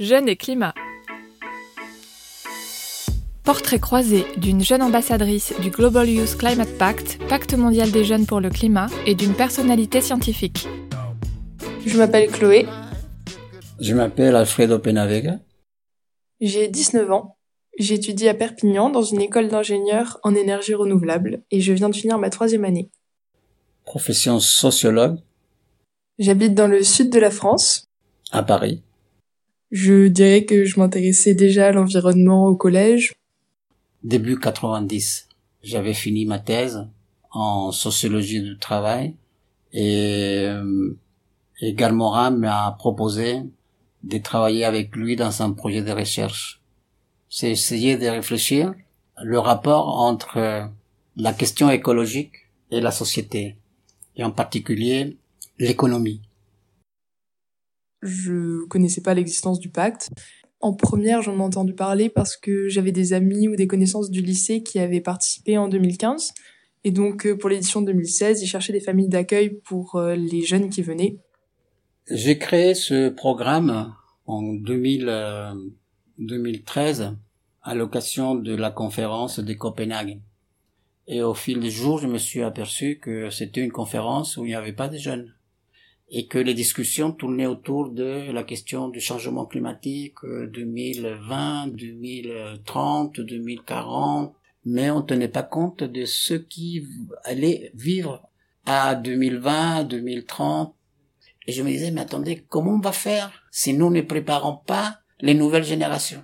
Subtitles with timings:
[0.00, 0.74] Jeunes et climat.
[3.44, 8.40] Portrait croisé d'une jeune ambassadrice du Global Youth Climate Pact, Pacte mondial des jeunes pour
[8.40, 10.66] le climat, et d'une personnalité scientifique.
[11.84, 12.66] Je m'appelle Chloé.
[13.80, 15.40] Je m'appelle Alfredo Penavega.
[16.40, 17.36] J'ai 19 ans.
[17.78, 22.18] J'étudie à Perpignan dans une école d'ingénieurs en énergie renouvelable et je viens de finir
[22.18, 22.90] ma troisième année.
[23.84, 25.18] Profession sociologue.
[26.18, 27.88] J'habite dans le sud de la France.
[28.30, 28.82] À Paris.
[29.72, 33.14] Je dirais que je m'intéressais déjà à l'environnement au collège.
[34.04, 35.28] Début 90,
[35.62, 36.86] j'avais fini ma thèse
[37.30, 39.14] en sociologie du travail
[39.72, 40.94] et, euh,
[41.62, 43.40] et m'a proposé
[44.02, 46.60] de travailler avec lui dans un projet de recherche.
[47.30, 48.74] C'est essayer de réfléchir
[49.22, 50.68] le rapport entre
[51.16, 52.34] la question écologique
[52.70, 53.56] et la société,
[54.16, 55.16] et en particulier
[55.58, 56.20] l'économie
[58.02, 60.10] je connaissais pas l'existence du pacte.
[60.60, 64.20] En première, j'en ai entendu parler parce que j'avais des amis ou des connaissances du
[64.20, 66.32] lycée qui avaient participé en 2015.
[66.84, 70.70] Et donc, euh, pour l'édition 2016, ils cherchaient des familles d'accueil pour euh, les jeunes
[70.70, 71.18] qui venaient.
[72.10, 73.94] J'ai créé ce programme
[74.26, 75.54] en 2000,
[76.18, 77.10] 2013 euh,
[77.62, 80.20] à l'occasion de la conférence de Copenhague.
[81.06, 84.48] Et au fil des jours, je me suis aperçu que c'était une conférence où il
[84.48, 85.34] n'y avait pas de jeunes
[86.14, 94.34] et que les discussions tournaient autour de la question du changement climatique 2020, 2030, 2040,
[94.66, 96.86] mais on tenait pas compte de ceux qui
[97.24, 98.28] allaient vivre
[98.66, 100.74] à 2020, 2030.
[101.46, 104.98] Et je me disais, mais attendez, comment on va faire si nous ne préparons pas
[105.20, 106.22] les nouvelles générations?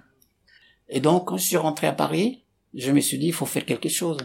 [0.90, 3.64] Et donc, quand je suis rentré à Paris, je me suis dit, il faut faire
[3.64, 4.18] quelque chose.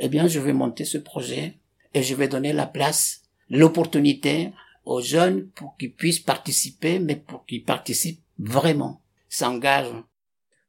[0.00, 1.54] Eh bien, je vais monter ce projet
[1.94, 4.52] et je vais donner la place, l'opportunité
[4.86, 10.02] aux jeunes pour qu'ils puissent participer, mais pour qu'ils participent vraiment, s'engagent.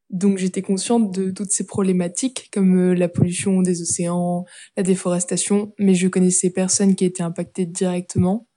[0.09, 4.45] Donc j'étais consciente de toutes ces problématiques comme euh, la pollution des océans,
[4.77, 8.47] la déforestation, mais je connaissais personne qui était impacté directement.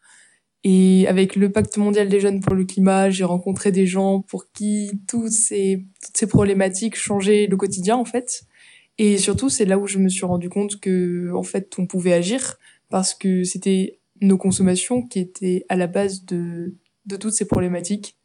[0.62, 4.50] Et avec le pacte mondial des jeunes pour le climat, j'ai rencontré des gens pour
[4.53, 8.43] qui toutes ces, toutes ces problématiques changeaient le quotidien en fait.
[8.99, 12.12] Et surtout, c'est là où je me suis rendu compte que en fait, on pouvait
[12.12, 12.59] agir
[12.91, 16.75] parce que c'était nos consommations qui étaient à la base de,
[17.06, 18.16] de toutes ces problématiques.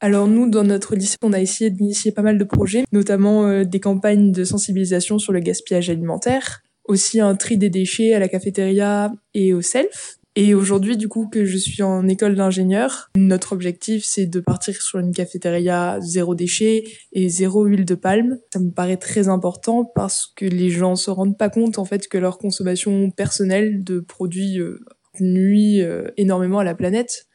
[0.00, 3.64] Alors nous, dans notre lycée, on a essayé d'initier pas mal de projets, notamment euh,
[3.64, 8.28] des campagnes de sensibilisation sur le gaspillage alimentaire, aussi un tri des déchets à la
[8.28, 10.18] cafétéria et au self.
[10.34, 14.80] Et aujourd'hui, du coup, que je suis en école d'ingénieur, notre objectif, c'est de partir
[14.80, 18.38] sur une cafétéria zéro déchet et zéro huile de palme.
[18.50, 22.08] Ça me paraît très important parce que les gens se rendent pas compte, en fait,
[22.08, 24.80] que leur consommation personnelle de produits euh,
[25.20, 27.26] nuit euh, énormément à la planète.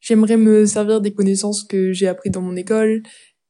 [0.00, 3.02] J'aimerais me servir des connaissances que j'ai appris dans mon école,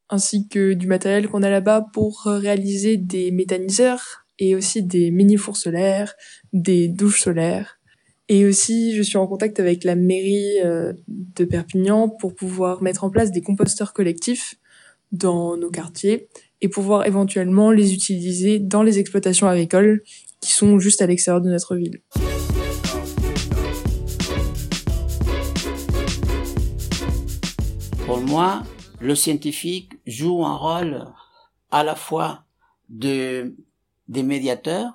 [0.09, 5.57] ainsi que du matériel qu'on a là-bas pour réaliser des méthaniseurs et aussi des mini-fours
[5.57, 6.15] solaires,
[6.53, 7.81] des douches solaires.
[8.29, 13.05] Et aussi, je suis en contact avec la mairie euh, de Perpignan pour pouvoir mettre
[13.05, 14.55] en place des composteurs collectifs
[15.13, 16.29] dans nos quartiers
[16.61, 20.03] et pouvoir éventuellement les utiliser dans les exploitations agricoles
[20.41, 22.01] qui sont juste à l'extérieur de notre ville.
[28.07, 28.63] Pour moi,
[29.01, 31.07] le scientifique joue un rôle
[31.71, 32.45] à la fois
[32.91, 33.57] de,
[34.09, 34.93] des médiateurs,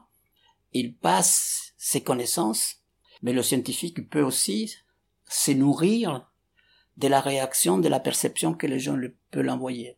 [0.73, 2.77] il passe ses connaissances,
[3.23, 4.75] mais le scientifique peut aussi
[5.27, 6.29] se nourrir
[6.97, 8.97] de la réaction, de la perception que les gens
[9.31, 9.97] peuvent l'envoyer.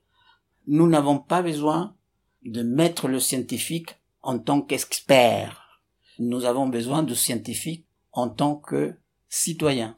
[0.68, 1.96] Nous n'avons pas besoin
[2.44, 5.82] de mettre le scientifique en tant qu'expert.
[6.18, 8.96] Nous avons besoin de scientifique en tant que
[9.28, 9.98] citoyen.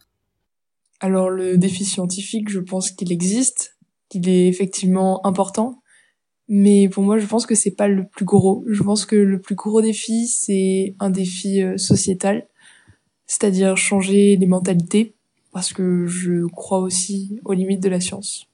[1.04, 3.78] Alors le défi scientifique, je pense qu'il existe,
[4.08, 5.84] qu'il est effectivement important,
[6.48, 8.64] mais pour moi, je pense que c'est pas le plus gros.
[8.70, 12.48] Je pense que le plus gros défi, c'est un défi euh, sociétal,
[13.26, 15.14] c'est-à-dire changer les mentalités,
[15.52, 18.48] parce que je crois aussi aux limites de la science.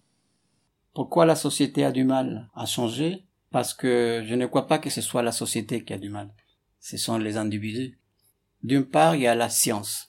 [0.96, 3.26] Pourquoi la société a du mal à changer?
[3.52, 6.34] Parce que je ne crois pas que ce soit la société qui a du mal.
[6.80, 8.00] Ce sont les individus.
[8.64, 10.09] D'une part, il y a la science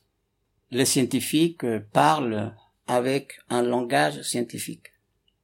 [0.71, 2.55] les scientifiques parlent
[2.87, 4.93] avec un langage scientifique.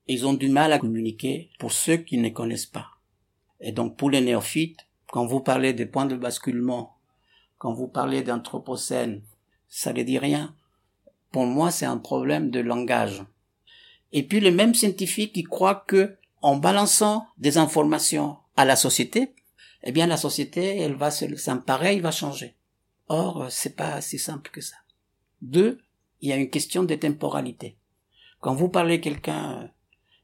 [0.07, 2.91] Ils ont du mal à communiquer pour ceux qui ne connaissent pas.
[3.61, 6.97] Et donc pour les néophytes, quand vous parlez des points de basculement,
[7.59, 9.23] quand vous parlez d'anthropocène,
[9.69, 10.55] ça ne dit rien.
[11.33, 13.25] Pour moi, c'est un problème de langage.
[14.13, 19.35] Et puis les mêmes scientifiques qui croient que en balançant des informations à la société,
[19.83, 22.55] eh bien la société, elle va s'emparer, elle va changer.
[23.09, 24.77] Or, c'est pas si simple que ça.
[25.47, 25.79] Deux,
[26.21, 27.77] il y a une question de temporalité.
[28.41, 29.71] Quand vous parlez quelqu'un,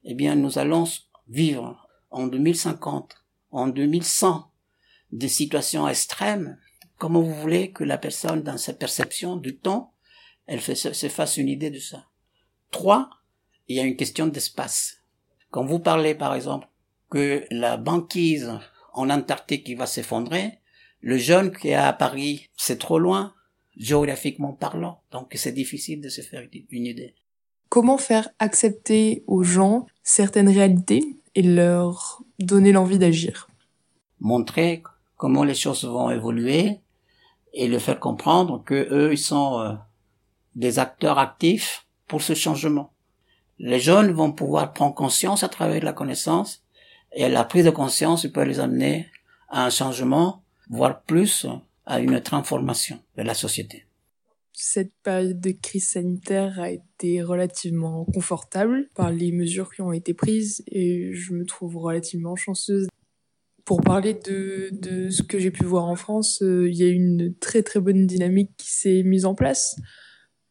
[0.02, 0.82] eh bien, nous allons
[1.28, 3.14] vivre en 2050,
[3.52, 4.50] en 2100,
[5.12, 6.58] des situations extrêmes.
[6.98, 9.94] Comment vous voulez que la personne, dans sa perception du temps,
[10.46, 12.08] elle se fasse une idée de ça?
[12.72, 13.08] Trois,
[13.68, 15.04] il y a une question d'espace.
[15.52, 16.66] Quand vous parlez, par exemple,
[17.10, 18.58] que la banquise
[18.92, 20.58] en Antarctique va s'effondrer,
[21.00, 23.34] le jeune qui est à Paris, c'est trop loin,
[23.76, 25.00] géographiquement parlant.
[25.10, 27.14] Donc c'est difficile de se faire une idée.
[27.68, 31.02] Comment faire accepter aux gens certaines réalités
[31.34, 33.48] et leur donner l'envie d'agir?
[34.20, 34.82] Montrer
[35.16, 36.80] comment les choses vont évoluer
[37.54, 39.72] et le faire comprendre que eux ils sont euh,
[40.54, 42.92] des acteurs actifs pour ce changement
[43.62, 46.64] les jeunes vont pouvoir prendre conscience à travers la connaissance
[47.12, 49.08] et la prise de conscience peut les amener
[49.48, 51.46] à un changement, voire plus
[51.86, 53.86] à une transformation de la société.
[54.52, 60.14] Cette période de crise sanitaire a été relativement confortable par les mesures qui ont été
[60.14, 62.86] prises et je me trouve relativement chanceuse.
[63.64, 67.34] Pour parler de, ce que j'ai pu voir en France, euh, il y a une
[67.40, 69.76] très très bonne dynamique qui s'est mise en place.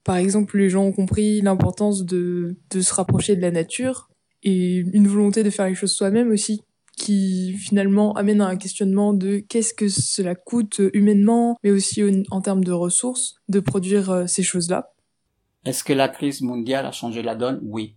[0.03, 4.09] Par exemple, les gens ont compris l'importance de se rapprocher de la nature
[4.43, 6.63] et une volonté de faire les choses soi-même aussi
[7.01, 12.41] qui finalement amène à un questionnement de qu'est-ce que cela coûte humainement, mais aussi en
[12.41, 14.93] termes de ressources, de produire euh, ces choses-là.
[15.65, 17.59] Est-ce que la crise mondiale a changé la donne?
[17.63, 17.95] Oui.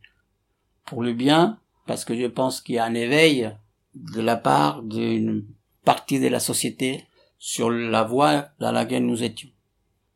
[0.86, 3.50] Pour le bien, parce que je pense qu'il y a un éveil
[3.94, 5.44] de la part d'une
[5.84, 7.04] partie de la société
[7.38, 9.50] sur la voie dans laquelle nous étions.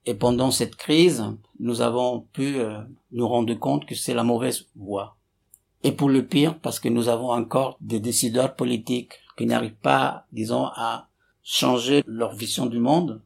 [0.06, 1.24] Et pendant cette crise,
[1.60, 2.80] nous avons pu euh,
[3.12, 5.17] nous rendre compte que c'est la mauvaise voie.
[5.84, 10.26] Et pour le pire, parce que nous avons encore des décideurs politiques qui n'arrivent pas,
[10.32, 11.08] disons, à
[11.44, 13.22] changer leur vision du monde,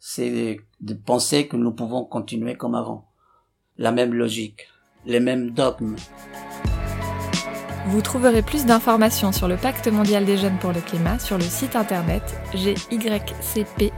[0.00, 3.06] c'est de penser que nous pouvons continuer comme avant.
[3.76, 4.68] La même logique,
[5.06, 5.96] les mêmes dogmes.
[7.86, 11.44] Vous trouverez plus d'informations sur le Pacte mondial des jeunes pour le climat sur le
[11.44, 12.22] site internet
[12.54, 13.90] gycp.eu.